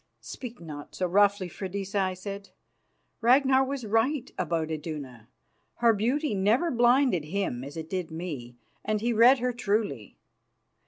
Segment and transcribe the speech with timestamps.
[0.19, 2.49] "Speak not so roughly, Freydisa," I said.
[3.21, 5.27] "Ragnar was right about Iduna.
[5.75, 10.17] Her beauty never blinded him as it did me, and he read her truly.